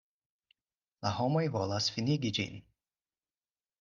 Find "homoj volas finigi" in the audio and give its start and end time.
1.17-2.33